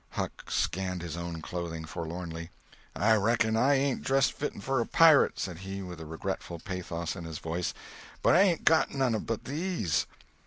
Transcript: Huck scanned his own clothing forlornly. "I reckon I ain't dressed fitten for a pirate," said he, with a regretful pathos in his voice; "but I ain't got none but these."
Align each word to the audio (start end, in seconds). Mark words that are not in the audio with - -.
Huck 0.09 0.49
scanned 0.49 1.03
his 1.03 1.15
own 1.15 1.43
clothing 1.43 1.85
forlornly. 1.85 2.49
"I 2.95 3.13
reckon 3.17 3.55
I 3.55 3.75
ain't 3.75 4.01
dressed 4.01 4.33
fitten 4.33 4.59
for 4.59 4.81
a 4.81 4.87
pirate," 4.87 5.37
said 5.37 5.59
he, 5.59 5.83
with 5.83 6.01
a 6.01 6.07
regretful 6.07 6.57
pathos 6.57 7.15
in 7.15 7.23
his 7.23 7.37
voice; 7.37 7.71
"but 8.23 8.33
I 8.35 8.41
ain't 8.41 8.65
got 8.65 8.95
none 8.95 9.15
but 9.19 9.43
these." 9.45 10.07